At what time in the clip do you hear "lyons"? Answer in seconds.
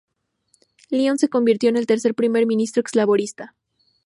0.89-1.21